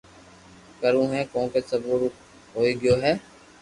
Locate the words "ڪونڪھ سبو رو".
1.33-2.07